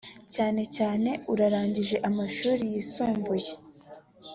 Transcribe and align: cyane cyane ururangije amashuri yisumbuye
cyane 0.35 0.61
cyane 0.75 1.09
ururangije 1.31 1.95
amashuri 2.09 2.63
yisumbuye 2.73 3.51